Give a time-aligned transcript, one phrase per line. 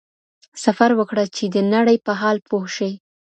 [0.63, 2.91] سفر وکړه چي د نړۍ په حال پوه شې.